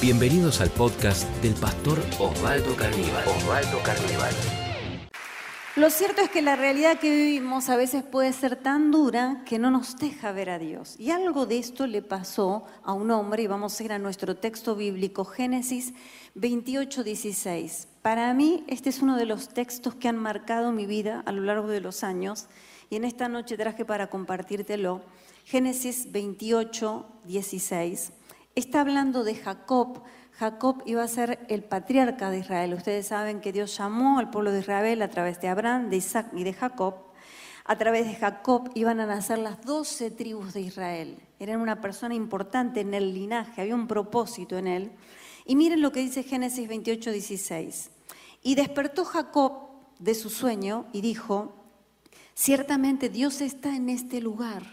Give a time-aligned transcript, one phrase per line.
[0.00, 3.26] Bienvenidos al podcast del pastor Osvaldo Carnival.
[3.26, 4.32] Osvaldo Carnival.
[5.74, 9.58] Lo cierto es que la realidad que vivimos a veces puede ser tan dura que
[9.58, 10.94] no nos deja ver a Dios.
[11.00, 14.36] Y algo de esto le pasó a un hombre, y vamos a ir a nuestro
[14.36, 15.94] texto bíblico, Génesis
[16.36, 17.88] 28, 16.
[18.00, 21.42] Para mí, este es uno de los textos que han marcado mi vida a lo
[21.42, 22.46] largo de los años,
[22.88, 25.02] y en esta noche traje para compartírtelo.
[25.44, 28.12] Génesis 28, 16.
[28.58, 30.02] Está hablando de Jacob,
[30.32, 32.74] Jacob iba a ser el patriarca de Israel.
[32.74, 36.26] Ustedes saben que Dios llamó al pueblo de Israel a través de Abraham, de Isaac
[36.34, 36.96] y de Jacob.
[37.64, 41.22] A través de Jacob iban a nacer las doce tribus de Israel.
[41.38, 44.90] Era una persona importante en el linaje, había un propósito en él.
[45.44, 47.90] Y miren lo que dice Génesis 28, 16.
[48.42, 49.52] Y despertó Jacob
[50.00, 51.54] de su sueño y dijo,
[52.34, 54.64] ciertamente Dios está en este lugar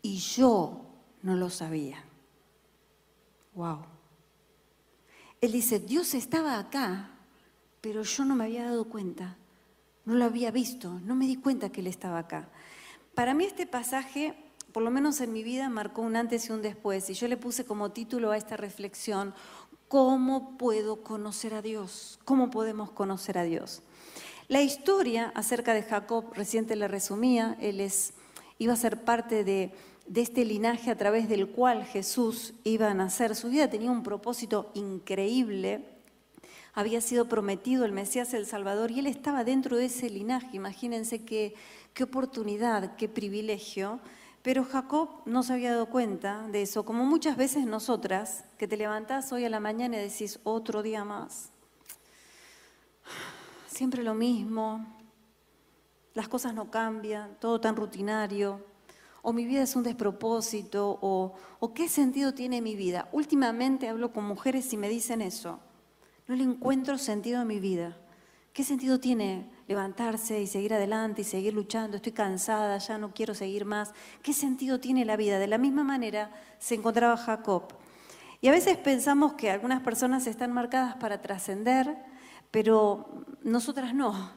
[0.00, 0.82] y yo
[1.22, 2.04] no lo sabía.
[3.60, 3.80] Wow.
[5.42, 7.10] Él dice, Dios estaba acá,
[7.82, 9.36] pero yo no me había dado cuenta,
[10.06, 12.48] no lo había visto, no me di cuenta que Él estaba acá.
[13.14, 14.34] Para mí este pasaje,
[14.72, 17.36] por lo menos en mi vida, marcó un antes y un después, y yo le
[17.36, 19.34] puse como título a esta reflexión,
[19.88, 22.18] ¿cómo puedo conocer a Dios?
[22.24, 23.82] ¿Cómo podemos conocer a Dios?
[24.48, 28.14] La historia acerca de Jacob, reciente le resumía, él es,
[28.56, 29.74] iba a ser parte de
[30.10, 33.36] de este linaje a través del cual Jesús iba a nacer.
[33.36, 35.84] Su vida tenía un propósito increíble.
[36.74, 40.56] Había sido prometido el Mesías el Salvador y él estaba dentro de ese linaje.
[40.56, 41.54] Imagínense qué,
[41.94, 44.00] qué oportunidad, qué privilegio.
[44.42, 48.76] Pero Jacob no se había dado cuenta de eso, como muchas veces nosotras, que te
[48.76, 51.50] levantás hoy a la mañana y decís otro día más.
[53.68, 54.84] Siempre lo mismo,
[56.14, 58.69] las cosas no cambian, todo tan rutinario,
[59.22, 61.34] o mi vida es un despropósito, o,
[61.74, 63.08] qué sentido tiene mi vida.
[63.12, 65.60] Últimamente hablo con mujeres y me dicen eso,
[66.26, 67.96] no le encuentro sentido a mi vida.
[68.52, 71.96] ¿Qué sentido tiene levantarse y seguir adelante y seguir luchando?
[71.96, 73.92] Estoy cansada, ya no quiero seguir más.
[74.22, 75.38] ¿Qué sentido tiene la vida?
[75.38, 77.72] De la misma manera se encontraba Jacob.
[78.40, 81.96] Y a veces pensamos que algunas personas están marcadas para trascender,
[82.50, 84.32] pero nosotras no.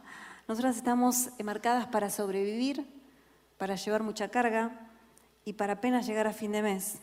[0.48, 2.86] Nosotras estamos marcadas para sobrevivir,
[3.58, 4.90] para llevar mucha carga
[5.46, 7.00] y para apenas llegar a fin de mes.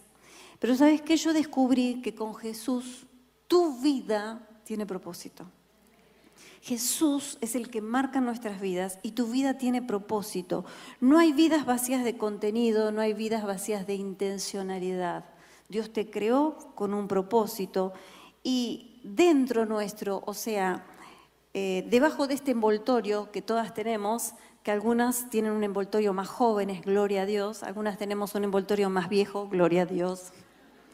[0.59, 3.07] Pero sabes que yo descubrí que con Jesús
[3.49, 5.47] tu vida tiene propósito.
[6.63, 10.65] Jesús es el que marca nuestras vidas y tu vida tiene propósito.
[11.01, 15.25] No hay vidas vacías de contenido, no hay vidas vacías de intencionalidad.
[15.71, 17.95] Dios te creó con un propósito
[18.43, 20.85] y dentro nuestro, o sea,
[21.55, 26.83] eh, debajo de este envoltorio que todas tenemos, que algunas tienen un envoltorio más jóvenes,
[26.83, 30.33] gloria a Dios, algunas tenemos un envoltorio más viejo, gloria a Dios.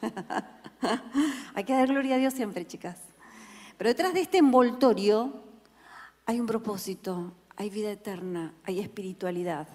[1.55, 2.99] hay que dar gloria a Dios siempre, chicas.
[3.77, 5.43] Pero detrás de este envoltorio
[6.27, 9.67] hay un propósito, hay vida eterna, hay espiritualidad.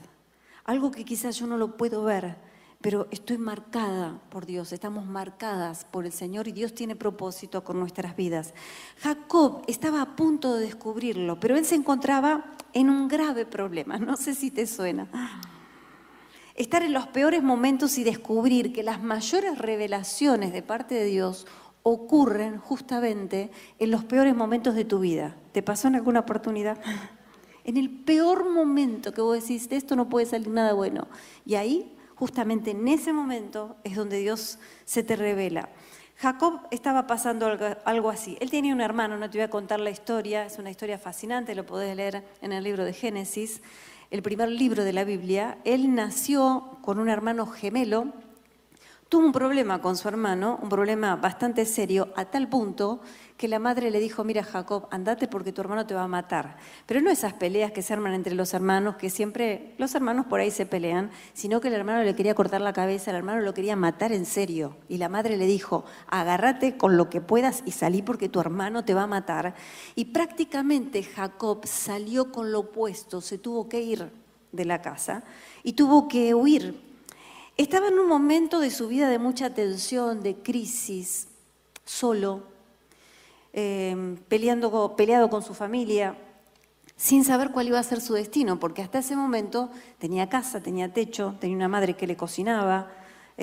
[0.64, 2.38] Algo que quizás yo no lo puedo ver,
[2.82, 7.80] pero estoy marcada por Dios, estamos marcadas por el Señor y Dios tiene propósito con
[7.80, 8.54] nuestras vidas.
[9.02, 14.18] Jacob estaba a punto de descubrirlo, pero él se encontraba en un grave problema, no
[14.18, 15.08] sé si te suena.
[16.56, 21.48] Estar en los peores momentos y descubrir que las mayores revelaciones de parte de Dios
[21.84, 25.36] ocurren justamente en los peores momentos de tu vida.
[25.52, 26.80] ¿Te pasó en alguna oportunidad?
[27.64, 31.08] En el peor momento que vos decís, de esto no puede salir nada bueno.
[31.46, 35.70] Y ahí justamente en ese momento es donde Dios se te revela.
[36.18, 37.48] Jacob estaba pasando
[37.84, 38.38] algo, así.
[38.40, 41.56] Él tenía un hermano, no te voy a contar la historia, es una historia fascinante,
[41.56, 43.64] lo podés leer en el libro de Génesis,
[44.12, 45.58] el primer libro de la Biblia.
[45.64, 48.14] Él nació con un hermano gemelo,
[49.10, 53.02] tuvo un problema con su hermano, un problema bastante serio, a tal punto
[53.42, 56.58] que la madre le dijo, mira Jacob, andate porque tu hermano te va a matar.
[56.86, 60.40] Pero no esas peleas que se arman entre los hermanos, que siempre los hermanos por
[60.40, 63.56] ahí se pelean, sino que el hermano le quería cortar la cabeza, el hermano lo
[63.56, 64.78] quería matar en serio.
[64.90, 68.86] Y la madre le dijo, agárrate con lo que puedas y salí porque tu hermano
[68.86, 69.56] te va a matar.
[69.96, 74.12] Y prácticamente Jacob salió con lo opuesto, se tuvo que ir
[74.52, 75.24] de la casa
[75.64, 76.80] y tuvo que huir.
[77.58, 81.28] Estaba en un momento de su vida de mucha tensión, de crisis,
[81.86, 82.51] solo,
[83.54, 86.16] eh, peleando, peleado con su familia,
[86.96, 90.94] sin saber cuál iba a ser su destino, porque hasta ese momento tenía casa, tenía
[90.94, 92.92] techo, tenía una madre que le cocinaba,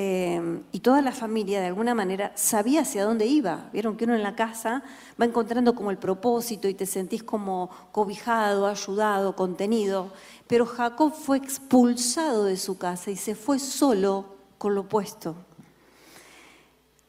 [0.01, 3.69] eh, y toda la familia de alguna manera sabía hacia dónde iba.
[3.73, 4.85] Vieron que uno en la casa
[5.21, 10.13] va encontrando como el propósito y te sentís como cobijado, ayudado, contenido.
[10.47, 15.48] Pero Jacob fue expulsado de su casa y se fue solo con lo opuesto.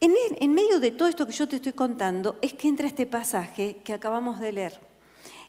[0.02, 3.78] En, medio de todo esto que yo te estoy contando es que entra este pasaje
[3.84, 4.80] que acabamos de leer.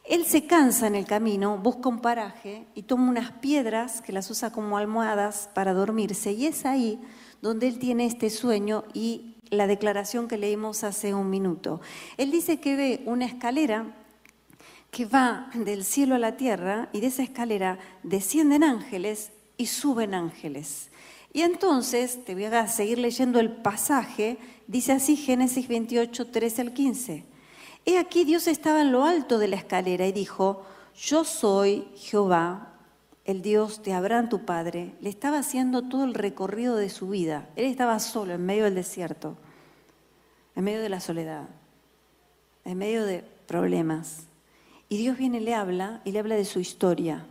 [0.04, 4.28] Él se cansa en el camino, busca un paraje y toma unas piedras que las
[4.28, 6.32] usa como almohadas para dormirse.
[6.32, 6.98] Y es ahí
[7.42, 11.80] donde él tiene este sueño y la declaración que leímos hace un minuto.
[12.16, 13.94] Él dice que ve una escalera
[14.90, 20.14] que va del cielo a la tierra y de esa escalera descienden ángeles y suben
[20.14, 20.89] ángeles.
[21.32, 26.72] Y entonces, te voy a seguir leyendo el pasaje, dice así Génesis 28, 13 al
[26.72, 27.24] 15.
[27.86, 32.74] He aquí Dios estaba en lo alto de la escalera y dijo, yo soy Jehová,
[33.24, 34.94] el Dios de Abraham tu padre.
[35.00, 37.48] Le estaba haciendo todo el recorrido de su vida.
[37.56, 39.36] Él estaba solo en medio del desierto,
[40.56, 41.48] en medio de la soledad,
[42.64, 44.24] en medio de problemas.
[44.88, 47.24] Y Dios viene y le habla y le habla de su historia,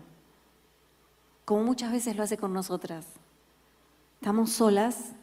[1.44, 3.06] como muchas veces lo hace con nosotras.
[4.20, 5.14] Estamos solas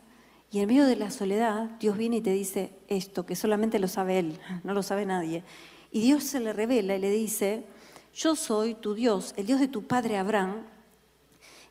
[0.50, 3.88] y en medio de la soledad, Dios viene y te dice esto, que solamente lo
[3.88, 5.44] sabe Él, no lo sabe nadie.
[5.92, 7.66] Y Dios se le revela y le dice,
[8.14, 10.62] yo soy tu Dios, el Dios de tu padre Abraham,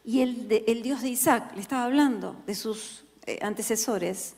[0.04, 4.36] y el, Dios de Isaac, le estaba hablando de sus eh, antecesores.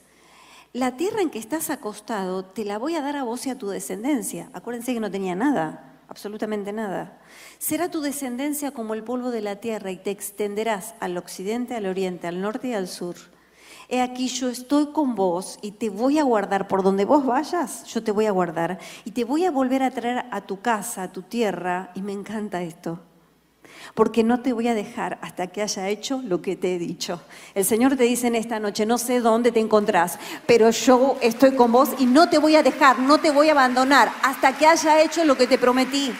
[0.71, 3.57] La tierra en que estás acostado te la voy a dar a vos y a
[3.57, 4.49] tu descendencia.
[4.53, 7.19] Acuérdense que no tenía nada, absolutamente nada.
[7.57, 11.85] Será tu descendencia como el polvo de la tierra y te extenderás al occidente, al
[11.85, 13.15] oriente, al norte y al sur
[13.89, 17.85] he aquí yo estoy con vos y te voy a guardar por donde vos vayas,
[17.85, 21.03] yo te voy a guardar y te voy a volver a traer a tu casa,
[21.03, 22.99] a tu tierra, y me encanta esto.
[23.93, 27.21] Porque no te voy a dejar hasta que haya hecho lo que te he dicho.
[27.55, 31.55] El Señor te dice en esta noche, no sé dónde te encontrás, pero yo estoy
[31.55, 34.67] con vos y no te voy a dejar, no te voy a abandonar hasta que
[34.67, 36.13] haya hecho lo que te prometí.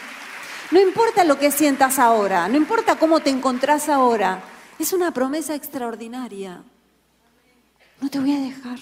[0.72, 4.44] No importa lo que sientas ahora, no importa cómo te encontrás ahora,
[4.80, 6.64] es una promesa extraordinaria.
[8.02, 8.80] No te voy a dejar.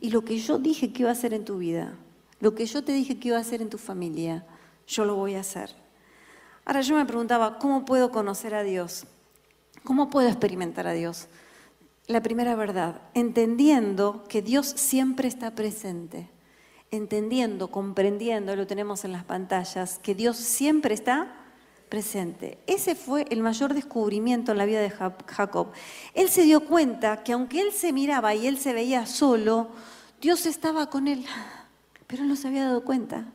[0.00, 1.94] Y lo que yo dije que iba a hacer en tu vida,
[2.40, 4.44] lo que yo te dije que iba a hacer en tu familia,
[4.86, 5.74] yo lo voy a hacer.
[6.68, 9.06] Ahora yo me preguntaba, ¿cómo puedo conocer a Dios?
[9.84, 11.28] ¿Cómo puedo experimentar a Dios?
[12.06, 16.28] La primera verdad, entendiendo que Dios siempre está presente,
[16.90, 21.32] entendiendo, comprendiendo, lo tenemos en las pantallas, que Dios siempre está
[21.88, 22.58] presente.
[22.66, 25.68] Ese fue el mayor descubrimiento en la vida de Jacob.
[26.12, 29.70] Él se dio cuenta que aunque él se miraba y él se veía solo,
[30.20, 31.24] Dios estaba con él,
[32.06, 33.32] pero él no se había dado cuenta.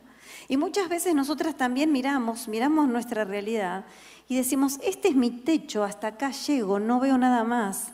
[0.48, 3.84] Y muchas veces nosotras también miramos, miramos nuestra realidad
[4.28, 7.92] y decimos, este es mi techo, hasta acá llego, no veo nada más.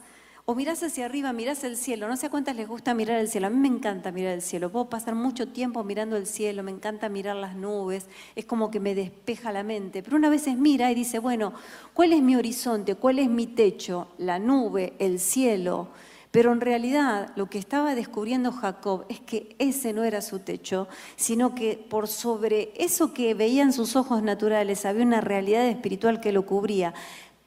[0.51, 2.09] O mirás hacia arriba, mirás el cielo.
[2.09, 3.47] No sé a cuántas les gusta mirar el cielo.
[3.47, 4.69] A mí me encanta mirar el cielo.
[4.73, 8.09] Puedo pasar mucho tiempo mirando el cielo, me encanta mirar las nubes.
[8.35, 10.03] Es como que me despeja la mente.
[10.03, 11.53] Pero una vez mira y dice, bueno,
[11.95, 12.97] ¿cuál es mi horizonte?
[12.97, 14.09] ¿Cuál es mi techo?
[14.19, 15.91] La nube, el cielo.
[16.31, 20.87] Pero en realidad lo que estaba descubriendo Jacob es que ese no era su techo,
[21.17, 26.33] sino que por sobre eso que veían sus ojos naturales había una realidad espiritual que
[26.33, 26.95] lo cubría.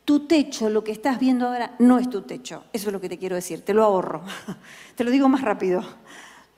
[0.04, 2.66] Tu techo, lo que estás viendo ahora, no es tu techo.
[2.74, 4.22] Eso es lo que te quiero decir, te lo ahorro.
[4.96, 5.82] te lo digo más rápido.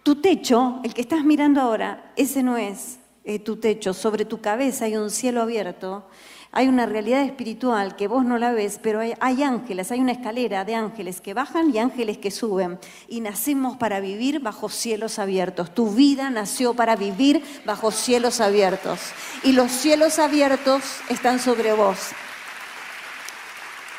[0.01, 3.93] Tu techo, el que estás mirando ahora, ese no es eh, tu techo.
[3.93, 6.07] Sobre tu cabeza hay un cielo abierto,
[6.55, 10.63] hay una realidad espiritual que vos no la ves, pero hay, ángeles, hay una escalera
[10.63, 12.79] de ángeles que bajan y ángeles que suben.
[13.09, 15.75] Y nacemos para vivir bajo cielos abiertos.
[15.75, 19.01] Tu vida nació para vivir bajo cielos abiertos.
[19.43, 22.11] Y los cielos abiertos están sobre vos.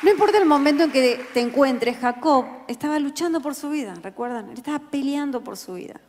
[0.03, 4.49] No importa el momento en que te encuentres, Jacob estaba luchando por su vida, ¿recuerdan?
[4.49, 6.01] Él estaba peleando por su vida.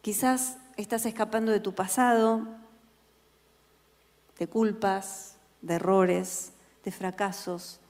[0.00, 2.61] Quizás estás escapando de tu pasado,
[4.38, 6.52] de culpas, de errores,
[6.84, 7.80] de fracasos,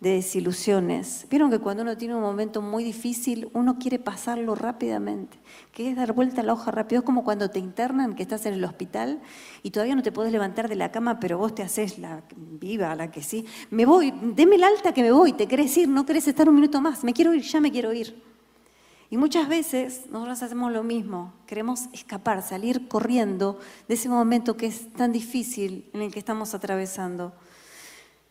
[0.00, 1.26] de desilusiones.
[1.28, 5.38] Vieron que cuando uno tiene un momento muy difícil, uno quiere pasarlo rápidamente,
[5.72, 7.00] que dar vuelta a la hoja rápido.
[7.00, 9.20] Es como cuando te internan, que estás en el hospital
[9.62, 12.94] y todavía no te podés levantar de la cama, pero vos te haces la viva,
[12.94, 13.44] la que sí.
[13.70, 16.54] Me voy, deme el alta que me voy, te querés ir, no querés estar un
[16.54, 18.27] minuto más, me quiero ir, ya me quiero ir.
[19.10, 24.66] Y muchas veces nosotros hacemos lo mismo, queremos escapar, salir corriendo de ese momento que
[24.66, 27.32] es tan difícil en el que estamos atravesando.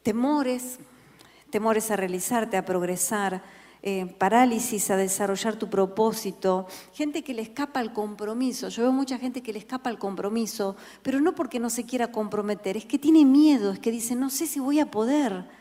[0.03, 0.77] Temores,
[1.49, 3.41] temores a realizarte, a progresar,
[3.81, 8.69] eh, parálisis a desarrollar tu propósito, gente que le escapa al compromiso.
[8.69, 12.11] Yo veo mucha gente que le escapa al compromiso, pero no porque no se quiera
[12.11, 15.56] comprometer, es que tiene miedo, es que dice, no sé si voy a poder.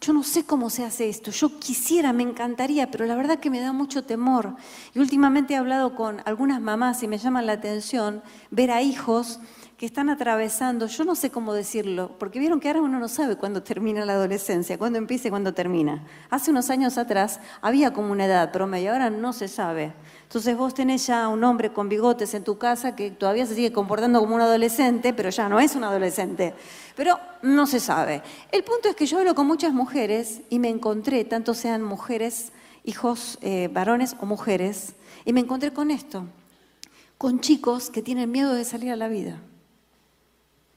[0.00, 3.50] Yo no sé cómo se hace esto, yo quisiera, me encantaría, pero la verdad que
[3.50, 4.56] me da mucho temor.
[4.92, 9.38] Y últimamente he hablado con algunas mamás y me llama la atención ver a hijos
[9.82, 13.34] que están atravesando, yo no sé cómo decirlo, porque vieron que ahora uno no sabe
[13.34, 16.04] cuándo termina la adolescencia, cuándo empieza y cuándo termina.
[16.30, 19.92] Hace unos años atrás había como una edad promedio, ahora no se sabe.
[20.22, 23.72] Entonces vos tenés ya un hombre con bigotes en tu casa que todavía se sigue
[23.72, 26.54] comportando como un adolescente, pero ya no es un adolescente.
[26.94, 28.22] Pero no se sabe.
[28.52, 32.52] El punto es que yo hablo con muchas mujeres y me encontré, tanto sean mujeres,
[32.84, 36.28] hijos eh, varones o mujeres, y me encontré con esto,
[37.18, 39.40] con chicos que tienen miedo de salir a la vida,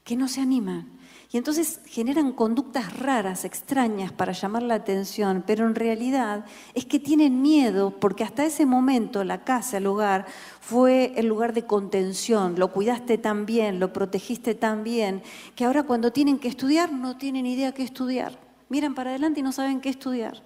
[0.06, 0.86] que no se animan.
[1.32, 6.44] Y entonces generan conductas raras, extrañas para llamar la atención, pero en realidad
[6.74, 10.26] es que tienen miedo porque hasta ese momento la casa, el hogar,
[10.60, 15.22] fue el lugar de contención, lo cuidaste tan bien, lo protegiste tan bien,
[15.56, 18.38] que ahora cuando tienen que estudiar no tienen idea qué estudiar.
[18.68, 20.40] Miran para adelante y no saben qué estudiar.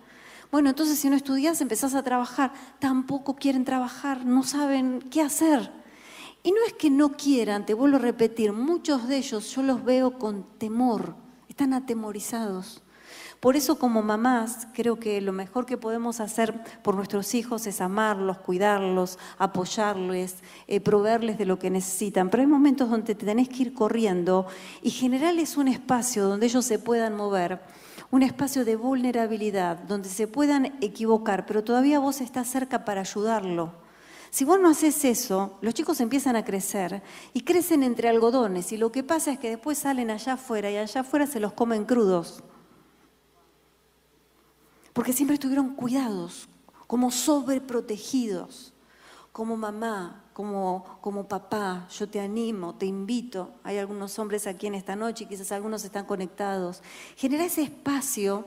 [0.50, 5.79] Bueno, entonces si no estudias, empezás a trabajar, tampoco quieren trabajar, no saben qué hacer.
[6.42, 9.84] Y no es que no quieran, te vuelvo a repetir, muchos de ellos yo los
[9.84, 11.14] veo con temor,
[11.48, 12.82] están atemorizados.
[13.40, 17.80] Por eso como mamás creo que lo mejor que podemos hacer por nuestros hijos es
[17.80, 22.28] amarlos, cuidarlos, apoyarles, eh, proveerles de lo que necesitan.
[22.28, 24.46] Pero hay momentos donde te tenés que ir corriendo
[24.82, 27.60] y generarles un espacio donde ellos se puedan mover,
[28.10, 33.72] un espacio de vulnerabilidad, donde se puedan equivocar, pero todavía vos estás cerca para ayudarlo
[34.30, 38.76] si vos no haces eso, los chicos empiezan a crecer y crecen entre algodones y
[38.76, 41.84] lo que pasa es que después salen allá afuera y allá afuera se los comen
[41.84, 42.42] crudos.
[44.92, 46.48] Porque siempre estuvieron cuidados,
[46.86, 48.72] como sobreprotegidos,
[49.32, 53.50] como mamá, como, como papá, yo te animo, te invito.
[53.64, 56.82] Hay algunos hombres aquí en esta noche, quizás algunos están conectados.
[57.16, 58.44] Genera ese espacio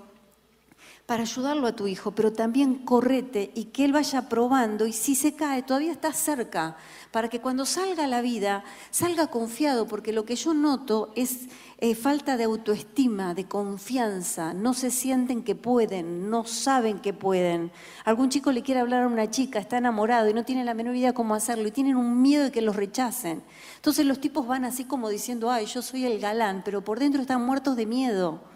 [1.05, 5.15] para ayudarlo a tu hijo, pero también correte y que él vaya probando y si
[5.15, 6.77] se cae todavía está cerca,
[7.12, 11.50] para que cuando salga a la vida salga confiado, porque lo que yo noto es
[11.79, 17.74] eh, falta de autoestima, de confianza, no se sienten que pueden, no saben que pueden.
[18.05, 20.95] Algún chico le quiere hablar a una chica, está enamorado y no tiene la menor
[20.95, 23.43] idea cómo hacerlo y tienen un miedo de que los rechacen.
[23.75, 27.22] Entonces los tipos van así como diciendo, ay, yo soy el galán, pero por dentro
[27.22, 28.52] están muertos de miedo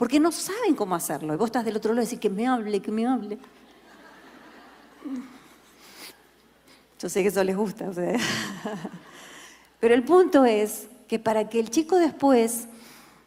[0.00, 1.34] porque no saben cómo hacerlo.
[1.34, 3.36] Y vos estás del otro lado y decís que me hable, que me hable.
[6.98, 7.90] Yo sé que eso les gusta.
[7.90, 7.92] O
[9.78, 12.66] Pero el punto es que para que el chico después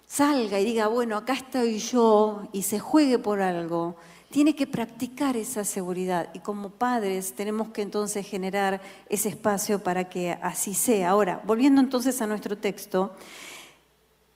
[0.07, 3.95] salga y diga, bueno, acá estoy yo y se juegue por algo,
[4.31, 10.09] tiene que practicar esa seguridad y como padres tenemos que entonces generar ese espacio para
[10.09, 11.11] que así sea.
[11.11, 13.15] Ahora, volviendo entonces a nuestro texto,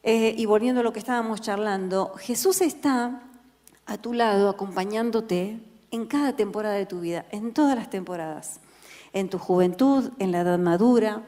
[0.04, 3.24] eh, y volviendo a lo que estábamos charlando, Jesús está
[3.86, 5.60] a tu lado acompañándote
[5.92, 8.60] en cada temporada de tu vida, en todas las temporadas,
[9.13, 11.24] en tu juventud, en la edad madura,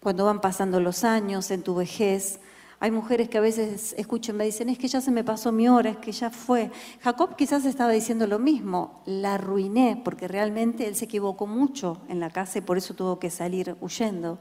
[0.00, 2.40] cuando van pasando los años, en tu vejez.
[2.78, 5.68] Hay mujeres que a veces escuchan, me dicen, es que ya se me pasó mi
[5.68, 6.70] hora, es que ya fue.
[7.02, 12.20] Jacob quizás estaba diciendo lo mismo, la arruiné porque realmente él se equivocó mucho en
[12.20, 14.38] la casa y por eso tuvo que salir huyendo.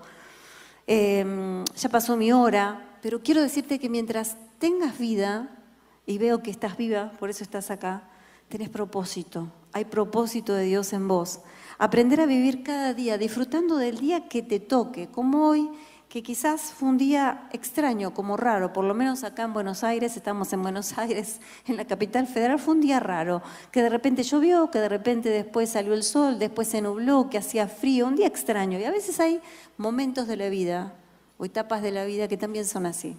[0.85, 5.47] Em, ya pasó mi hora, pero quiero decirte que mientras tengas vida,
[6.07, 8.09] y veo que estás viva, por eso estás acá,
[8.49, 11.41] tenés propósito, hay propósito de Dios en vos.
[11.77, 15.69] Aprender a vivir cada día, disfrutando del día que te toque, como hoy,
[16.09, 20.17] que quizás fue un día extraño, como raro, por lo menos acá en Buenos Aires,
[20.17, 24.23] estamos en Buenos Aires, en la capital federal, fue un día raro, que de repente
[24.23, 28.15] llovió, que de repente después salió el sol, después se nubló, que hacía frío, un
[28.15, 28.79] día extraño.
[28.79, 29.41] Y a veces hay
[29.77, 30.95] momentos de la vida
[31.37, 33.17] o etapas de la vida que también son así,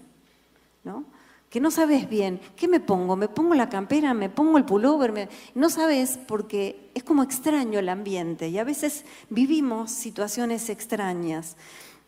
[0.84, 1.04] ¿no?
[1.50, 3.14] Que no sabes bien, ¿qué me pongo?
[3.16, 4.14] ¿Me pongo la campera?
[4.14, 5.28] ¿Me pongo el pullover?
[5.54, 11.56] No sabes porque es como extraño el ambiente y a veces vivimos situaciones extrañas.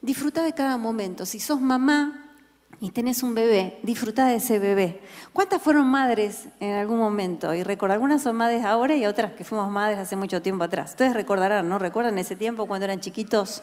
[0.02, 1.24] Disfruta de cada momento.
[1.24, 2.34] Si sos mamá
[2.80, 5.00] y tenés un bebé, disfruta de ese bebé.
[5.32, 7.54] ¿Cuántas fueron madres en algún momento?
[7.54, 10.90] Y recuerdo, algunas son madres ahora y otras que fuimos madres hace mucho tiempo atrás.
[10.90, 11.78] Ustedes recordarán, ¿no?
[11.78, 13.62] ¿Recuerdan ese tiempo cuando eran chiquitos?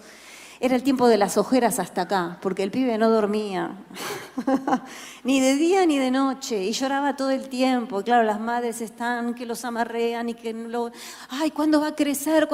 [0.59, 3.71] Era el tiempo de las ojeras hasta acá, porque el pibe no dormía,
[5.23, 8.01] ni de día ni de noche, y lloraba todo el tiempo.
[8.03, 10.91] Claro, las madres están que los amarrean y que lo...
[11.29, 12.47] Ay, ¿cuándo va a crecer?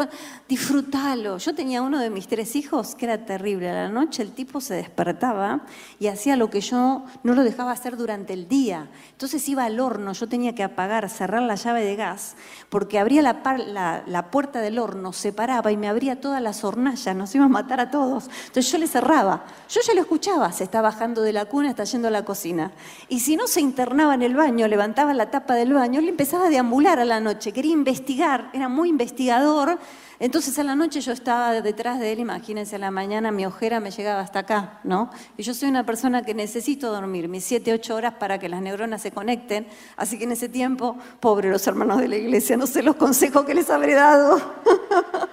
[0.49, 1.37] Disfrútalo.
[1.37, 3.69] Yo tenía uno de mis tres hijos que era terrible.
[3.69, 5.61] A la noche el tipo se despertaba
[5.99, 8.89] y hacía lo que yo no lo dejaba hacer durante el día.
[9.11, 12.35] Entonces iba al horno, yo tenía que apagar, cerrar la llave de gas,
[12.69, 16.63] porque abría la, la, la puerta del horno, se paraba y me abría todas las
[16.63, 18.29] hornallas, nos iba a matar a todos.
[18.47, 19.45] Entonces yo le cerraba.
[19.69, 22.71] Yo ya lo escuchaba, se está bajando de la cuna, está yendo a la cocina.
[23.09, 26.47] Y si no se internaba en el baño, levantaba la tapa del baño, le empezaba
[26.47, 29.77] a deambular a la noche, quería investigar, era muy investigador.
[30.21, 33.79] Entonces a la noche yo estaba detrás de él, imagínense, a la mañana mi ojera
[33.79, 35.09] me llegaba hasta acá, ¿no?
[35.35, 38.61] Y yo soy una persona que necesito dormir mis siete, ocho horas para que las
[38.61, 39.65] neuronas se conecten,
[39.97, 43.45] así que en ese tiempo, pobre los hermanos de la iglesia, no sé los consejos
[43.45, 44.39] que les habré dado,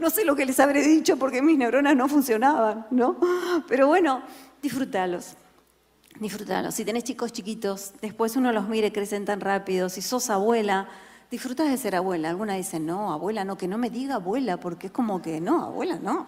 [0.00, 3.16] no sé lo que les habré dicho porque mis neuronas no funcionaban, ¿no?
[3.68, 4.22] Pero bueno,
[4.62, 5.36] disfrútalos.
[6.18, 6.74] Disfrútalos.
[6.74, 9.88] Si tenés chicos chiquitos, después uno los mire, crecen tan rápido.
[9.88, 10.88] Si sos abuela,
[11.30, 12.30] disfrutas de ser abuela.
[12.30, 15.64] Alguna dice, no, abuela, no, que no me diga abuela, porque es como que, no,
[15.64, 16.26] abuela, no.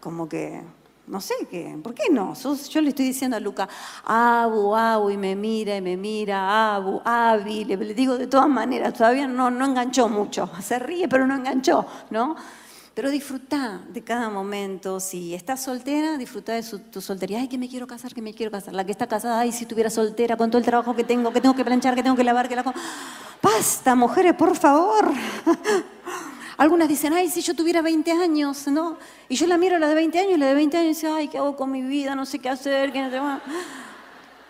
[0.00, 0.62] Como que,
[1.08, 2.34] no sé, qué, ¿por qué no?
[2.34, 3.68] Yo le estoy diciendo a Luca,
[4.04, 8.48] abu, abu, y me mira, y me mira, abu, abi, le, le digo de todas
[8.48, 10.48] maneras, todavía no, no enganchó mucho.
[10.62, 12.36] Se ríe, pero no enganchó, ¿no?
[12.98, 14.98] Pero disfruta de cada momento.
[14.98, 17.38] Si estás soltera, disfruta de tu soltería.
[17.38, 18.74] Ay, que me quiero casar, que me quiero casar.
[18.74, 21.40] La que está casada, ay, si estuviera soltera, con todo el trabajo que tengo, que
[21.40, 22.74] tengo que planchar, que tengo que lavar, que la...
[23.40, 25.12] Basta, mujeres, por favor.
[26.56, 28.98] Algunas dicen, ay, si yo tuviera 20 años, ¿no?
[29.28, 31.06] Y yo la miro a la de 20 años y la de 20 años dice,
[31.06, 32.16] ay, ¿qué hago con mi vida?
[32.16, 33.40] No sé qué hacer, qué no.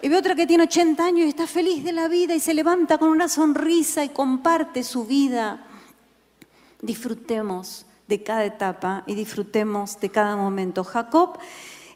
[0.01, 2.55] Y veo otra que tiene 80 años y está feliz de la vida y se
[2.55, 5.67] levanta con una sonrisa y comparte su vida.
[6.81, 10.83] Disfrutemos de cada etapa y disfrutemos de cada momento.
[10.83, 11.39] Jacob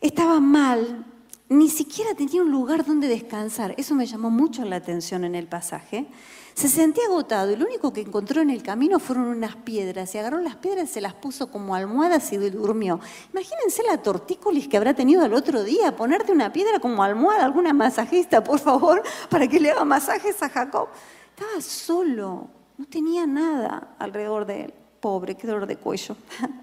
[0.01, 1.05] estaba mal,
[1.49, 3.75] ni siquiera tenía un lugar donde descansar.
[3.77, 6.07] Eso me llamó mucho la atención en el pasaje.
[6.55, 10.15] Se sentía agotado y lo único que encontró en el camino fueron unas piedras.
[10.15, 13.01] Y agarró las piedras se las puso como almohadas y durmió.
[13.33, 15.97] Imagínense la tortícolis que habrá tenido el otro día.
[15.97, 20.51] Ponerte una piedra como almohada, alguna masajista, por favor, para que le haga masajes a
[20.51, 20.89] Jacob.
[21.31, 24.75] Estaba solo, no tenía nada alrededor de él.
[25.03, 26.17] Pobre, qué dolor de cuello.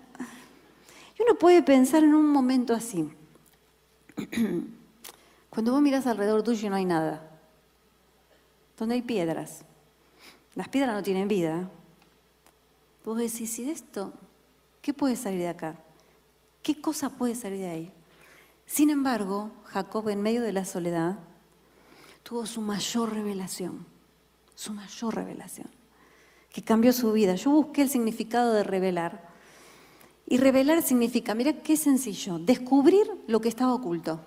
[1.17, 3.11] Y uno puede pensar en un momento así.
[5.49, 7.29] Cuando vos miras alrededor tuyo no hay nada.
[8.77, 9.65] Donde hay piedras.
[10.55, 11.69] Las piedras no tienen vida.
[13.03, 14.13] Vos decís, ¿y de esto?
[14.81, 15.75] ¿Qué puede salir de acá?
[16.63, 17.93] ¿Qué cosa puede salir de ahí?
[18.65, 21.19] Sin embargo, Jacob en medio de la soledad
[22.23, 23.85] tuvo su mayor revelación,
[24.55, 25.78] su mayor revelación
[26.51, 27.35] que cambió su vida.
[27.35, 29.29] Yo busqué el significado de revelar.
[30.27, 34.21] Y revelar significa, mira qué sencillo, descubrir lo que estaba oculto.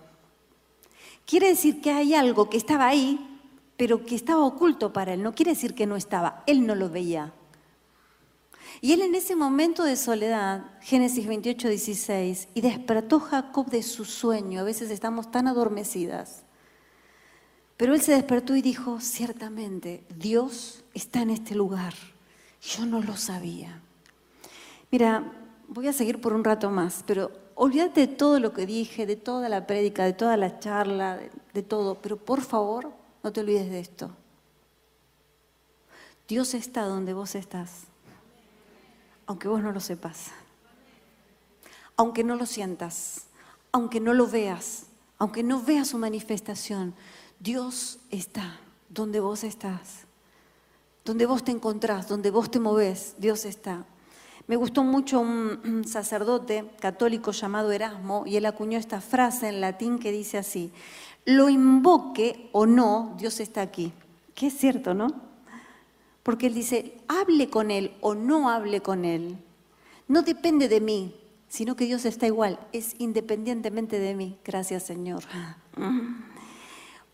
[1.24, 3.40] Quiere decir que hay algo que estaba ahí,
[3.76, 5.22] pero que estaba oculto para él.
[5.22, 7.32] No quiere decir que no estaba, él no lo veía.
[8.80, 14.04] Y él en ese momento de soledad, Génesis 28, 16, y despertó Jacob de su
[14.04, 14.60] sueño.
[14.60, 16.42] A veces estamos tan adormecidas.
[17.76, 21.94] Pero él se despertó y dijo, ciertamente, Dios está en este lugar.
[22.60, 23.80] Yo no lo sabía.
[24.90, 25.32] Mira,
[25.68, 29.16] voy a seguir por un rato más, pero olvídate de todo lo que dije, de
[29.16, 31.18] toda la prédica, de toda la charla,
[31.52, 34.10] de, todo, pero por favor, no te olvides de esto.
[36.28, 37.84] Dios está donde vos estás,
[39.26, 40.30] aunque vos no lo sepas,
[41.96, 43.26] aunque no lo sientas,
[43.70, 44.86] aunque no lo veas,
[45.18, 46.94] aunque no veas su manifestación,
[47.42, 50.06] Dios está donde vos estás.
[51.04, 53.84] Donde vos te encontrás, donde vos te movés, Dios está.
[54.46, 59.98] Me gustó mucho un, sacerdote católico llamado Erasmo y él acuñó esta frase en latín
[59.98, 60.70] que dice así,
[61.24, 63.92] lo invoque o no, Dios está aquí.
[64.36, 65.08] Que es cierto, ¿no?
[66.22, 69.36] Porque él dice, hable con él o no hable con él.
[70.06, 71.16] No depende de mí,
[71.48, 74.38] sino que Dios está igual, es independientemente de mí.
[74.44, 75.24] Gracias, Señor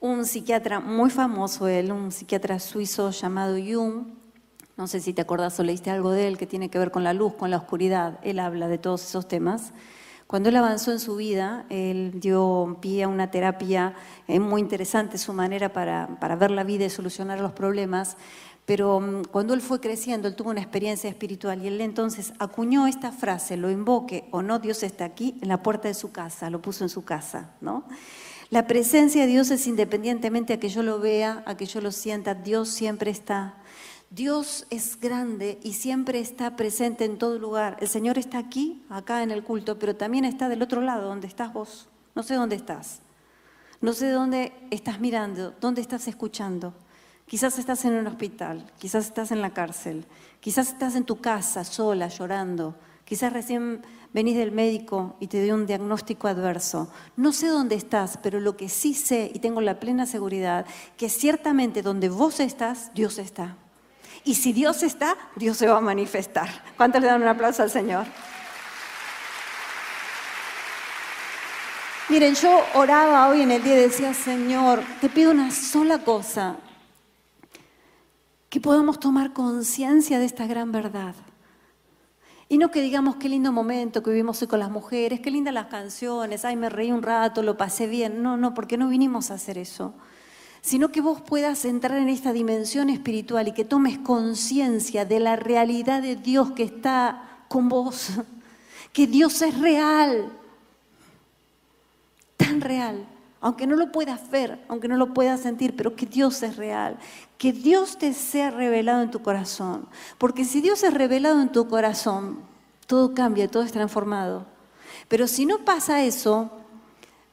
[0.00, 4.06] un psiquiatra muy famoso, él, un psiquiatra suizo llamado Jung,
[4.76, 7.02] no sé si te acordás o leíste algo de él que tiene que ver con
[7.02, 9.72] la luz, con la oscuridad, él habla de todos esos temas.
[10.28, 13.94] Cuando él avanzó en su vida, él dio pie a una terapia
[14.28, 18.16] es muy interesante, su manera para, para ver la vida y solucionar los problemas,
[18.66, 22.87] pero mm, cuando él fue creciendo, él tuvo una experiencia espiritual y él entonces acuñó
[22.87, 26.50] esta frase, lo invoque o no, Dios está aquí, en la puerta de su casa,
[26.50, 27.84] lo puso en su casa, ¿no?
[28.50, 31.92] La presencia de Dios es independientemente a que yo lo vea, a que yo lo
[31.92, 33.56] sienta, Dios siempre está.
[34.08, 37.76] Dios es grande y siempre está presente en todo lugar.
[37.80, 41.26] El Señor está aquí, acá en el culto, pero también está del otro lado, donde
[41.26, 41.88] estás vos.
[42.14, 43.00] No sé dónde estás.
[43.82, 46.72] No sé dónde estás mirando, dónde estás escuchando.
[47.26, 50.06] Quizás estás en un hospital, quizás estás en la cárcel,
[50.40, 53.82] quizás estás en tu casa sola, llorando, quizás recién
[54.12, 56.90] venís del médico y te dio un diagnóstico adverso.
[57.16, 60.66] No sé dónde estás, pero lo que sí sé y tengo la plena seguridad,
[60.97, 63.57] que ciertamente donde vos estás, Dios está.
[64.25, 66.49] Y si Dios está, Dios se va a manifestar.
[66.77, 68.07] ¿Cuántos le dan un aplauso al Señor?
[72.09, 76.57] Miren, yo oraba hoy en el día y decía, Señor, te pido una sola cosa,
[78.49, 81.14] que podamos tomar conciencia de esta gran verdad.
[82.50, 85.52] Y no que digamos qué lindo momento que vivimos hoy con las mujeres, qué lindas
[85.52, 88.22] las canciones, ay, me reí un rato, lo pasé bien.
[88.22, 89.92] No, no, porque no vinimos a hacer eso.
[90.62, 95.37] Sino que vos puedas entrar en esta dimensión espiritual y que tomes conciencia de la
[95.37, 98.11] realidad de Dios que está con vos.
[98.90, 100.32] Que Dios es real,
[102.38, 103.06] tan real,
[103.40, 106.98] aunque no lo puedas ver, aunque no lo puedas sentir, pero que Dios es real,
[107.37, 109.88] que Dios te sea revelado en tu corazón.
[110.18, 112.40] Porque si Dios es revelado en tu corazón,
[112.87, 114.46] todo cambia, todo es transformado.
[115.09, 116.51] Pero si no pasa eso,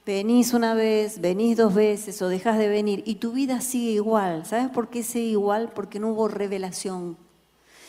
[0.05, 4.45] venís una vez, venís dos veces o dejas de venir y tu vida sigue igual.
[4.45, 5.71] ¿Sabes por qué sigue igual?
[5.73, 7.17] Porque no hubo revelación.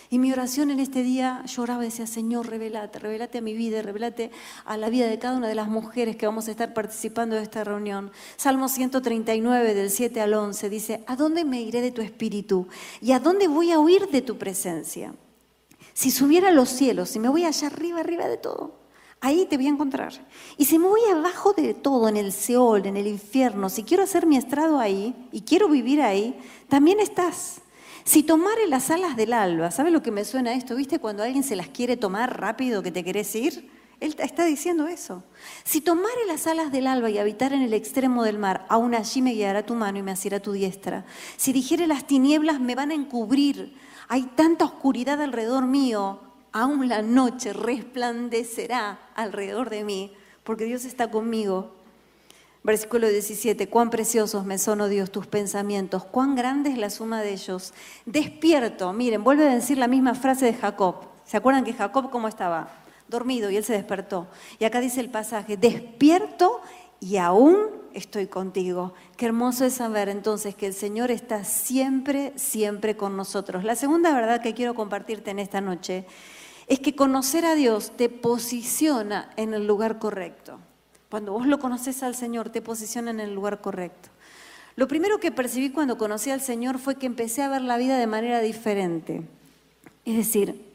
[0.09, 3.83] Y mi oración en este día, lloraba y decía, Señor, revelate, revelate a mi vida,
[3.83, 4.31] revelate
[4.64, 7.42] a la vida de cada una de las mujeres que vamos a estar participando de
[7.42, 8.12] esta reunión.
[8.37, 12.69] Salmo 139, del 7 al 11, dice, ¿a dónde me iré de tu espíritu?
[13.01, 15.14] ¿Y a dónde voy a huir de tu presencia?
[15.92, 18.75] Si subiera a los cielos, si me voy allá arriba, arriba de todo,
[19.21, 20.12] ahí te voy a encontrar.
[20.57, 24.03] Y si me voy abajo de todo, en el Seol, en el infierno, si quiero
[24.03, 26.38] hacer mi estrado ahí y quiero vivir ahí,
[26.69, 27.61] también estás.
[28.07, 30.77] Si tomare las alas del alba, ¿sabe lo que me suena esto?
[30.77, 33.69] ¿Viste cuando alguien se las quiere tomar rápido que te querés ir?
[33.99, 35.25] Él está diciendo eso.
[35.64, 39.23] Si tomare las alas del alba y habitar en el extremo del mar, aún allí
[39.23, 41.05] me guiará tu mano y me asirá tu diestra.
[41.37, 46.21] Si dijere las tinieblas me van a encubrir, hay tanta oscuridad alrededor mío,
[46.53, 50.12] aún la noche resplandecerá alrededor de mí,
[50.45, 51.75] porque Dios está conmigo.
[52.66, 57.22] Versículo 17, cuán preciosos me son, oh Dios, tus pensamientos, cuán grande es la suma
[57.22, 57.72] de ellos.
[58.07, 60.96] Despierto, miren, vuelve a decir la misma frase de Jacob.
[61.24, 62.70] ¿Se acuerdan que Jacob cómo estaba?
[63.07, 64.26] Dormido y él se despertó.
[64.59, 66.61] Y acá dice el pasaje, despierto
[66.98, 68.94] y aún estoy contigo.
[69.16, 73.62] Qué hermoso es saber entonces que el Señor está siempre, siempre con nosotros.
[73.62, 76.05] La segunda verdad que quiero compartirte en esta noche
[76.66, 80.59] es que conocer a Dios te posiciona en el lugar correcto.
[81.11, 84.09] Cuando vos lo conoces al Señor, te posiciona en el lugar correcto.
[84.75, 87.99] Lo primero que percibí cuando conocí al Señor fue que empecé a ver la vida
[87.99, 89.23] de manera diferente.
[90.05, 90.66] Es decir,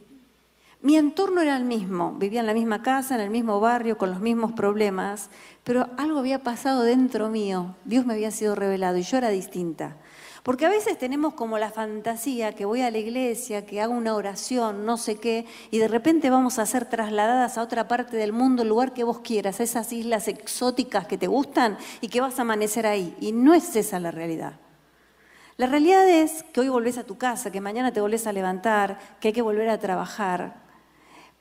[0.82, 4.10] mi entorno era el mismo, vivía en la misma casa, en el mismo barrio, con
[4.10, 5.30] los mismos problemas,
[5.64, 9.96] pero algo había pasado dentro mío, Dios me había sido revelado y yo era distinta.
[10.44, 14.16] Porque a veces tenemos como la fantasía que voy a la iglesia, que hago una
[14.16, 18.34] oración, no sé qué, y de repente vamos a ser trasladadas a otra parte del
[18.34, 22.40] mundo, el lugar que vos quieras, esas islas exóticas que te gustan y que vas
[22.40, 23.16] a amanecer ahí.
[23.20, 24.54] Y no es esa la realidad.
[25.58, 28.98] La realidad es que hoy volvés a tu casa, que mañana te volvés a levantar,
[29.20, 30.56] que hay que volver a trabajar,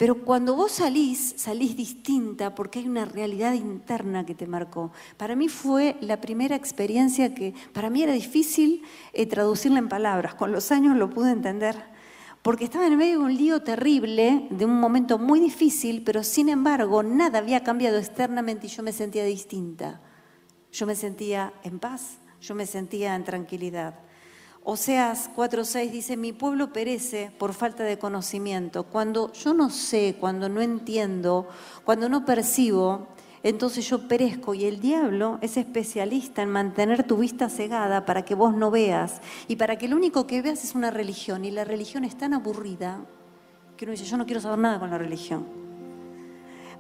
[0.01, 4.93] pero cuando vos salís, salís distinta porque hay una realidad interna que te marcó.
[5.19, 8.83] Para mí fue la primera experiencia que para mí era difícil
[9.13, 10.33] eh, traducirla en palabras.
[10.37, 11.77] Con los años lo pude entender.
[12.41, 16.49] Porque estaba en medio de un lío terrible, de un momento muy difícil, pero sin
[16.49, 20.01] embargo nada había cambiado externamente y yo me sentía distinta.
[20.73, 24.01] Yo me sentía en paz, yo me sentía en tranquilidad.
[24.63, 28.85] Oseas 4:6 dice, mi pueblo perece por falta de conocimiento.
[28.85, 31.49] Cuando yo no sé, cuando no entiendo,
[31.85, 33.07] cuando no percibo,
[33.43, 34.53] entonces yo perezco.
[34.53, 39.23] Y el diablo es especialista en mantener tu vista cegada para que vos no veas.
[39.49, 41.47] Y para que lo único que veas es una religión.
[41.47, 43.01] Y la religión es tan aburrida
[43.79, 45.47] que uno dice, yo no quiero saber nada con la religión.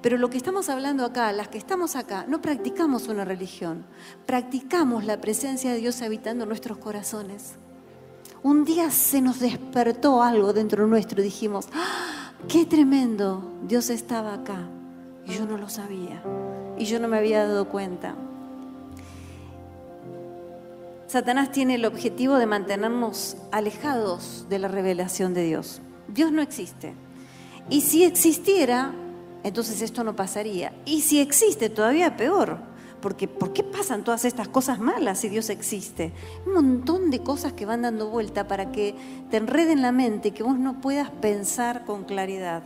[0.02, 3.86] Pero lo que estamos hablando acá, las que estamos acá, no practicamos una religión,
[4.26, 7.54] practicamos la presencia de Dios habitando nuestros corazones
[8.42, 14.34] un día se nos despertó algo dentro nuestro y dijimos, ¡Ah, qué tremendo, Dios estaba
[14.34, 14.68] acá
[15.26, 16.22] y yo no lo sabía
[16.78, 18.14] y yo no me había dado cuenta.
[21.06, 25.82] Satanás tiene el objetivo de mantenernos alejados de la revelación de Dios.
[26.06, 26.94] Dios no existe.
[27.68, 28.92] Y si existiera,
[29.42, 30.72] entonces esto no pasaría.
[30.84, 32.69] Y si existe, todavía peor
[33.00, 36.12] porque ¿por qué pasan todas estas cosas malas si Dios existe?
[36.46, 38.94] Un montón de cosas que van dando vuelta para que
[39.30, 42.62] te enreden la mente y que vos no puedas pensar con claridad.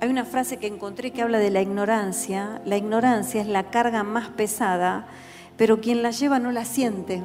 [0.00, 2.60] Hay una frase que encontré que habla de la ignorancia.
[2.64, 5.06] La ignorancia es la carga más pesada,
[5.56, 7.22] pero quien la lleva no la siente.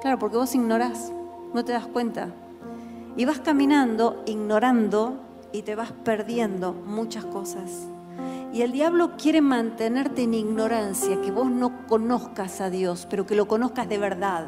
[0.00, 1.12] Claro, porque vos ignorás,
[1.52, 2.28] no te das cuenta.
[3.16, 5.20] Y vas caminando, ignorando,
[5.52, 7.88] y te vas perdiendo muchas cosas.
[8.54, 13.34] Y el diablo quiere mantenerte en ignorancia, que vos no conozcas a Dios, pero que
[13.34, 14.46] lo conozcas de verdad.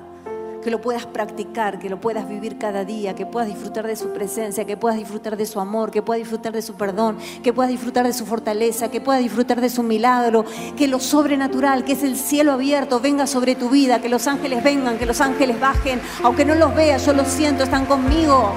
[0.63, 4.13] que lo puedas practicar, que lo puedas vivir cada día, que puedas disfrutar de su
[4.13, 7.71] presencia, que puedas disfrutar de su amor, que puedas disfrutar de su perdón, que puedas
[7.71, 10.45] disfrutar de su fortaleza, que puedas disfrutar de su milagro,
[10.77, 14.65] que lo sobrenatural, que es el cielo abierto, venga sobre tu vida, que los ángeles
[14.65, 18.53] vengan, que los ángeles bajen, aunque no los veas, yo los siento, están conmigo.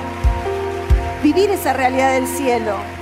[1.22, 2.99] Vivir esa realidad del cielo.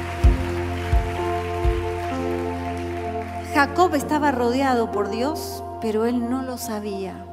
[3.58, 7.26] Jacob estaba rodeado por Dios, pero él no lo sabía.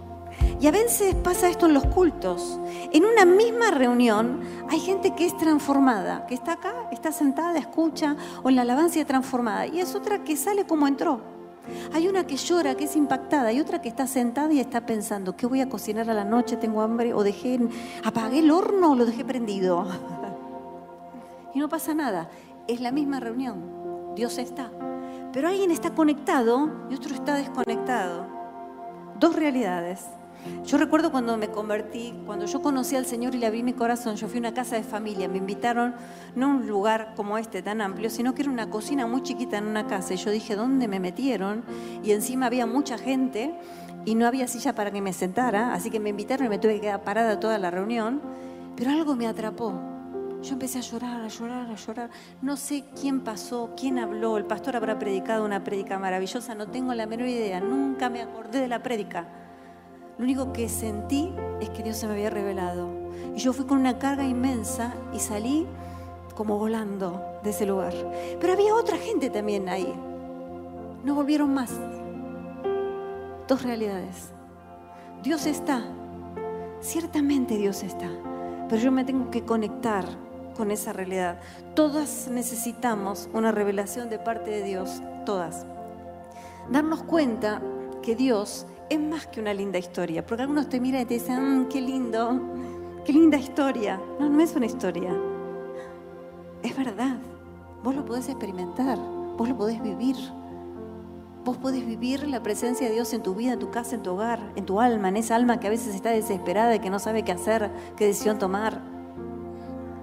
[0.58, 2.58] Y a veces pasa esto en los cultos.
[2.94, 8.16] En una misma reunión hay gente que es transformada, que está acá, está sentada, escucha,
[8.42, 9.66] o en la alabanza transformada.
[9.66, 11.20] Y es otra que sale como entró.
[11.92, 15.36] Hay una que llora, que es impactada, y otra que está sentada y está pensando,
[15.36, 16.56] ¿qué voy a cocinar a la noche?
[16.56, 17.12] ¿Tengo hambre?
[17.12, 17.60] ¿O dejé,
[18.02, 19.86] apagué el horno o lo dejé prendido?
[21.54, 22.30] y no pasa nada.
[22.66, 24.14] Es la misma reunión.
[24.16, 24.70] Dios está.
[25.34, 28.24] Pero alguien está conectado y otro está desconectado.
[29.18, 30.06] Dos realidades.
[30.64, 34.14] Yo recuerdo cuando me convertí, cuando yo conocí al Señor y le abrí mi corazón,
[34.14, 35.96] yo fui a una casa de familia, me invitaron,
[36.36, 39.58] no a un lugar como este tan amplio, sino que era una cocina muy chiquita
[39.58, 40.14] en una casa.
[40.14, 41.64] Y yo dije, ¿dónde me metieron?
[42.04, 43.58] Y encima había mucha gente
[44.04, 46.74] y no había silla para que me sentara, así que me invitaron y me tuve
[46.74, 48.22] que quedar parada toda la reunión.
[48.76, 49.93] Pero algo me atrapó.
[50.44, 52.10] Yo empecé a llorar, a llorar, a llorar.
[52.42, 54.36] No sé quién pasó, quién habló.
[54.36, 57.60] El pastor habrá predicado una prédica maravillosa, no tengo la menor idea.
[57.60, 59.26] Nunca me acordé de la prédica
[60.16, 62.88] lo único que sentí es que Dios se me había revelado.
[63.34, 65.66] Y yo fui con una carga inmensa y salí
[66.36, 67.92] como volando de ese lugar.
[68.40, 69.92] Pero había otra gente también ahí.
[71.04, 71.72] No volvieron más.
[73.48, 74.30] Dos realidades.
[75.24, 75.82] Dios está.
[76.80, 78.08] Ciertamente Dios está.
[78.68, 80.04] Pero yo me tengo que conectar
[80.56, 81.38] con esa realidad.
[81.74, 85.02] Todas necesitamos una revelación de parte de Dios.
[85.26, 85.66] Todas.
[86.70, 87.60] Darnos cuenta
[88.02, 91.62] que Dios es más que una linda historia, porque algunos te miran y te dicen,
[91.62, 92.40] mm, qué lindo,
[93.04, 94.00] qué linda historia.
[94.18, 95.10] No, no es una historia.
[96.62, 97.16] Es verdad.
[97.82, 98.98] Vos lo podés experimentar,
[99.36, 100.16] vos lo podés vivir.
[101.44, 104.12] Vos podés vivir la presencia de Dios en tu vida, en tu casa, en tu
[104.12, 106.98] hogar, en tu alma, en esa alma que a veces está desesperada y que no
[106.98, 108.80] sabe qué hacer, qué decisión tomar,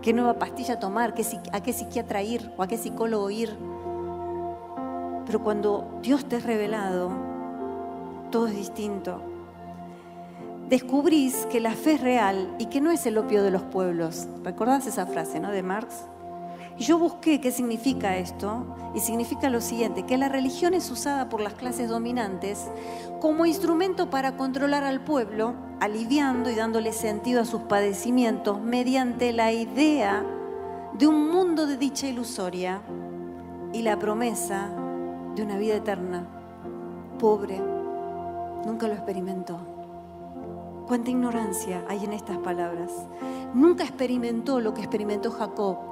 [0.02, 1.14] qué nueva pastilla tomar,
[1.52, 3.58] a qué psiquiatra ir o a qué psicólogo ir.
[5.26, 7.12] Pero cuando Dios te ha revelado,
[8.32, 9.22] todo es distinto.
[10.70, 14.28] Descubrís que la fe es real y que no es el opio de los pueblos.
[14.44, 15.52] ¿Recordás esa frase, no?
[15.52, 16.06] De Marx.
[16.82, 18.66] Yo busqué qué significa esto
[18.96, 22.68] y significa lo siguiente, que la religión es usada por las clases dominantes
[23.20, 29.52] como instrumento para controlar al pueblo, aliviando y dándole sentido a sus padecimientos mediante la
[29.52, 30.26] idea
[30.98, 32.82] de un mundo de dicha ilusoria
[33.74, 34.72] y la promesa
[35.36, 36.26] de una vida eterna,
[37.20, 37.62] pobre,
[38.66, 39.58] Nunca lo experimentó.
[40.88, 42.92] Cuánta ignorancia hay en estas palabras.
[43.54, 45.91] Nunca experimentó lo que experimentó Jacob.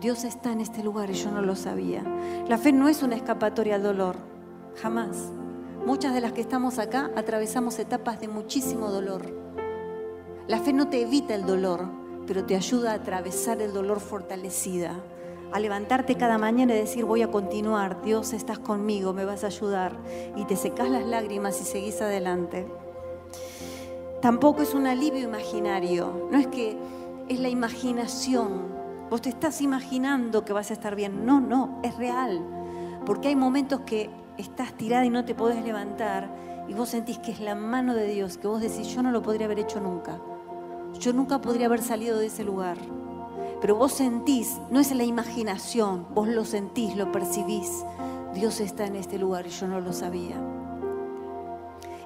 [0.00, 2.02] Dios está en este lugar y yo no lo sabía.
[2.48, 4.16] La fe no es una escapatoria al dolor,
[4.80, 5.30] jamás.
[5.86, 9.22] Muchas de las que estamos acá atravesamos etapas de muchísimo dolor.
[10.46, 11.88] La fe no te evita el dolor,
[12.26, 14.94] pero te ayuda a atravesar el dolor fortalecida
[15.54, 19.46] a levantarte cada mañana y decir, voy a continuar, Dios estás conmigo, me vas a
[19.46, 19.96] ayudar.
[20.34, 22.66] Y te secas las lágrimas y seguís adelante.
[24.20, 26.76] Tampoco es un alivio imaginario, no es que
[27.28, 28.73] es la imaginación.
[29.14, 31.24] Vos te estás imaginando que vas a estar bien.
[31.24, 32.44] No, no, es real.
[33.06, 36.28] Porque hay momentos que estás tirada y no te podés levantar
[36.66, 39.22] y vos sentís que es la mano de Dios, que vos decís, yo no lo
[39.22, 40.18] podría haber hecho nunca.
[40.98, 42.76] Yo nunca podría haber salido de ese lugar
[43.60, 47.84] pero vos sentís, no es la imaginación, vos lo sentís, lo percibís.
[48.34, 50.36] Dios está en este lugar y yo no lo sabía.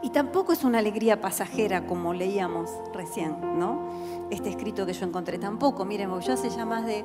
[0.02, 3.88] Y tampoco es una alegría pasajera como leíamos recién, ¿no?
[4.30, 5.84] Este escrito que yo encontré tampoco.
[5.84, 7.04] Miren, yo hace ya más de,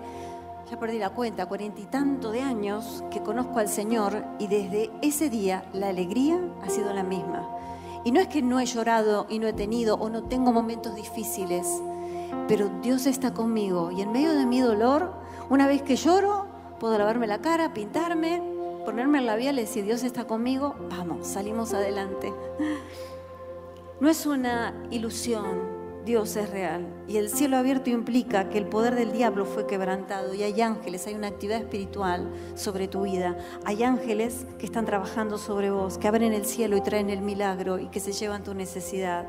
[0.70, 4.92] ya perdí la cuenta, cuarenta y tanto de años que conozco al Señor y desde
[5.02, 7.50] ese día la alegría ha sido la misma.
[8.04, 10.96] Y no es que no he llorado y no he tenido o no tengo momentos
[10.96, 11.68] difíciles,
[12.48, 15.14] pero Dios está conmigo y en medio de mi dolor,
[15.50, 16.46] una vez que lloro,
[16.80, 18.53] puedo lavarme la cara, pintarme,
[18.84, 22.34] ponerme el labial y decir, Dios está conmigo, vamos, salimos adelante.
[24.00, 25.74] No es una ilusión,
[26.06, 26.86] Dios es real.
[27.08, 31.08] Y el cielo abierto implica que el poder del diablo fue quebrantado y hay ángeles,
[31.08, 33.38] hay una actividad espiritual sobre tu vida.
[33.64, 37.80] Hay ángeles que están trabajando sobre vos, que abren el cielo y traen el milagro
[37.80, 39.28] y que se llevan tu necesidad.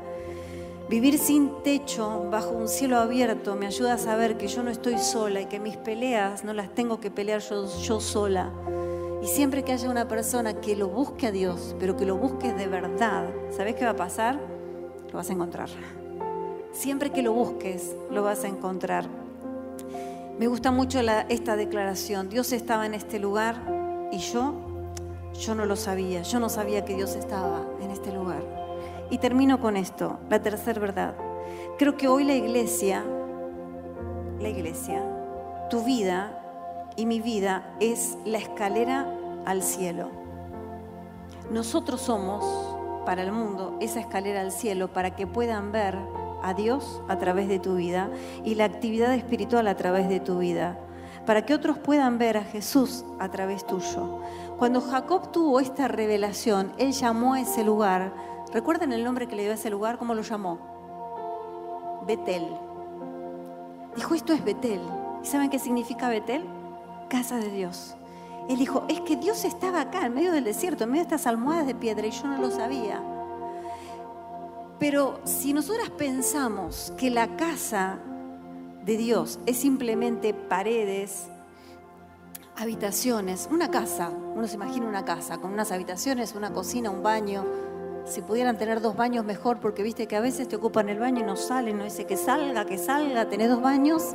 [0.89, 4.99] Vivir sin techo, bajo un cielo abierto, me ayuda a saber que yo no estoy
[4.99, 8.51] sola y que mis peleas no las tengo que pelear yo sola.
[9.25, 12.53] Y siempre que haya una persona que lo busque a Dios, pero que lo busque
[12.53, 14.39] de verdad, ¿sabes qué va a pasar?
[15.11, 15.67] Lo vas a encontrar.
[16.71, 19.07] Siempre que lo busques, lo vas a encontrar.
[20.37, 22.29] Me gusta mucho esta declaración.
[22.29, 23.55] Dios estaba en este lugar
[24.11, 24.53] y yo,
[25.33, 26.21] yo no lo sabía.
[26.21, 28.43] Yo no sabía que Dios estaba en este lugar.
[29.09, 31.15] Y termino con esto, la tercera verdad.
[31.79, 33.03] Creo que hoy la iglesia,
[34.39, 35.03] la iglesia,
[35.71, 36.44] tu vida
[36.95, 39.11] y mi vida es la escalera
[39.45, 40.09] al cielo.
[41.51, 42.43] Nosotros somos
[43.05, 45.97] para el mundo esa escalera al cielo para que puedan ver
[46.41, 48.09] a Dios a través de tu vida
[48.43, 50.77] y la actividad espiritual a través de tu vida,
[51.25, 54.19] para que otros puedan ver a Jesús a través tuyo.
[54.57, 58.13] Cuando Jacob tuvo esta revelación, él llamó a ese lugar,
[58.53, 59.97] ¿recuerdan el nombre que le dio a ese lugar?
[59.97, 60.59] ¿Cómo lo llamó?
[62.05, 62.47] Betel.
[63.95, 64.81] Dijo, esto es Betel.
[65.23, 66.45] ¿Y saben qué significa Betel?
[67.09, 67.95] Casa de Dios.
[68.49, 71.27] Él dijo, es que Dios estaba acá, en medio del desierto, en medio de estas
[71.27, 73.01] almohadas de piedra, y yo no lo sabía.
[74.79, 77.97] Pero si nosotras pensamos que la casa
[78.85, 81.27] de Dios es simplemente paredes,
[82.57, 87.45] habitaciones, una casa, uno se imagina una casa con unas habitaciones, una cocina, un baño,
[88.05, 91.21] si pudieran tener dos baños mejor, porque viste que a veces te ocupan el baño
[91.21, 94.13] y no salen, no dice que salga, que salga, tenés dos baños.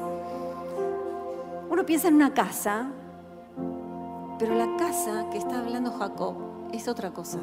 [1.71, 2.91] Uno piensa en una casa,
[4.41, 6.35] pero la casa que está hablando Jacob
[6.73, 7.39] es otra cosa.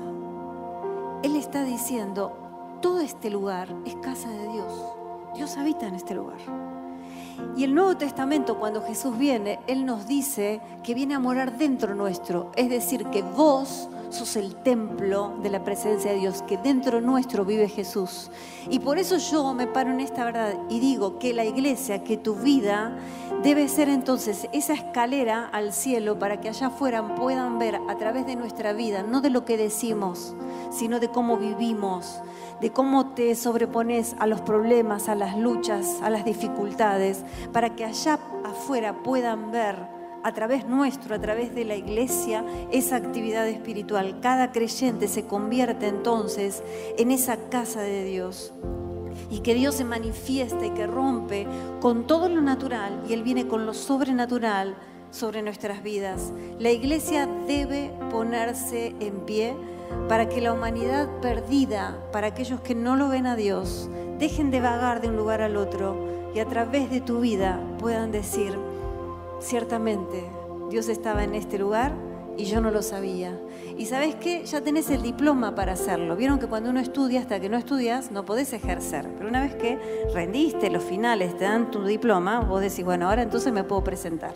[1.23, 4.73] Él está diciendo, todo este lugar es casa de Dios.
[5.33, 6.39] Dios habita en este lugar.
[7.55, 11.95] Y el Nuevo Testamento, cuando Jesús viene, Él nos dice que viene a morar dentro
[11.95, 12.51] nuestro.
[12.57, 17.45] Es decir, que vos sos el templo de la presencia de Dios, que dentro nuestro
[17.45, 18.31] vive Jesús.
[18.69, 22.17] Y por eso yo me paro en esta verdad y digo que la iglesia, que
[22.17, 22.97] tu vida
[23.43, 28.25] debe ser entonces esa escalera al cielo para que allá afuera puedan ver a través
[28.25, 30.35] de nuestra vida, no de lo que decimos,
[30.71, 32.21] sino de cómo vivimos,
[32.61, 37.85] de cómo te sobrepones a los problemas, a las luchas, a las dificultades, para que
[37.85, 39.96] allá afuera puedan ver
[40.27, 44.19] a través nuestro, a través de la iglesia, esa actividad espiritual.
[44.19, 46.63] Cada creyente se convierte entonces
[46.97, 48.51] en esa casa de Dios.
[49.31, 51.47] Y que Dios se manifieste y que rompe
[51.79, 54.75] con todo lo natural y Él viene con lo sobrenatural
[55.11, 56.33] sobre nuestras vidas.
[56.59, 59.55] La iglesia debe ponerse en pie
[60.09, 64.59] para que la humanidad perdida, para aquellos que no lo ven a Dios, dejen de
[64.59, 65.95] vagar de un lugar al otro
[66.35, 68.66] y a través de tu vida puedan decir,
[69.39, 70.29] ciertamente
[70.69, 71.93] Dios estaba en este lugar
[72.37, 73.39] y yo no lo sabía.
[73.77, 76.15] Y sabes qué, ya tenés el diploma para hacerlo.
[76.15, 79.07] Vieron que cuando uno estudia, hasta que no estudias, no podés ejercer.
[79.17, 79.77] Pero una vez que
[80.13, 84.33] rendiste los finales, te dan tu diploma, vos decís, bueno, ahora entonces me puedo presentar.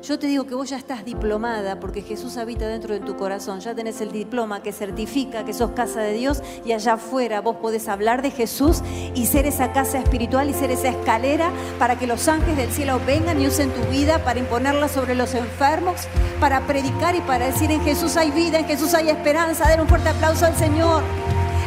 [0.00, 3.58] Yo te digo que vos ya estás diplomada porque Jesús habita dentro de tu corazón.
[3.58, 7.56] Ya tenés el diploma que certifica que sos casa de Dios y allá afuera vos
[7.56, 8.80] podés hablar de Jesús
[9.16, 13.00] y ser esa casa espiritual y ser esa escalera para que los ángeles del cielo
[13.04, 16.02] vengan y usen tu vida para imponerla sobre los enfermos,
[16.38, 19.68] para predicar y para decir en Jesús hay vida, en Jesús hay esperanza.
[19.68, 21.02] Den un fuerte aplauso al Señor.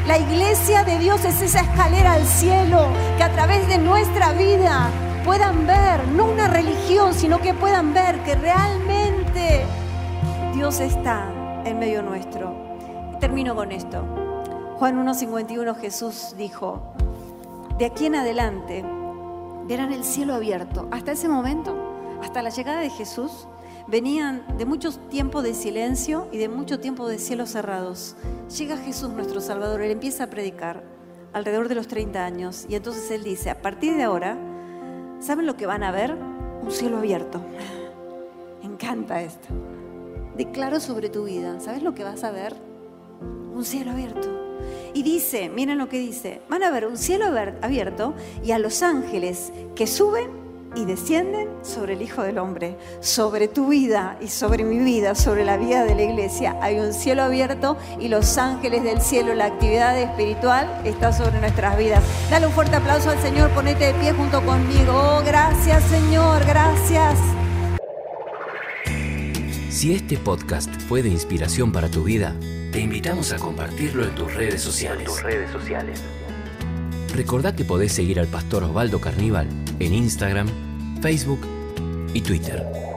[0.08, 4.90] La iglesia de Dios es esa escalera al cielo que a través de nuestra vida
[5.24, 9.66] puedan ver, no una religión, sino que puedan ver que realmente
[10.54, 11.32] Dios está
[11.66, 12.70] en medio nuestro.
[13.20, 14.04] termino con esto.
[14.78, 16.96] Juan 1.51 Jesús dijo,
[17.78, 18.84] de aquí en adelante
[19.68, 20.88] verán el cielo abierto.
[20.90, 21.76] Hasta ese momento,
[22.24, 23.48] hasta la llegada de Jesús,
[23.88, 28.16] venían de mucho tiempo de silencio y de mucho tiempo de cielos cerrados.
[28.58, 30.84] Llega Jesús nuestro Salvador, Él empieza a predicar
[31.32, 34.51] alrededor de los 30 años y entonces Él dice, a partir de ahora,
[35.22, 36.16] ¿Saben lo que van a ver?
[36.64, 37.40] Un cielo abierto.
[38.62, 39.50] Me encanta esto.
[40.36, 41.60] Declaro sobre tu vida.
[41.60, 42.56] ¿Sabes lo que vas a ver?
[43.54, 44.28] Un cielo abierto.
[44.96, 47.26] Y dice, miren lo que dice, van a ver un cielo
[47.62, 50.41] abierto y a los ángeles que suben
[50.76, 55.46] y descienden sobre el Hijo del Hombre, sobre tu vida y sobre mi vida, sobre
[55.46, 56.58] la vida de la iglesia.
[56.62, 61.78] Hay un cielo abierto y los ángeles del cielo, la actividad espiritual está sobre nuestras
[61.78, 62.04] vidas.
[62.30, 64.94] Dale un fuerte aplauso al Señor, ponete de pie junto conmigo.
[64.94, 67.20] Oh, gracias Señor, gracias.
[69.70, 72.36] Si este podcast fue de inspiración para tu vida,
[72.72, 75.06] te invitamos a compartirlo en tus redes sociales.
[75.06, 76.00] tus redes sociales.
[77.14, 79.48] Recordá que podés seguir al pastor Osvaldo Carníbal
[79.80, 80.48] en Instagram,
[81.02, 81.42] Facebook
[82.14, 82.91] y Twitter.